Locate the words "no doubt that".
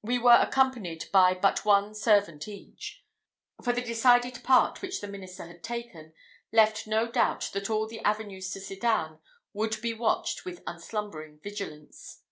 6.86-7.68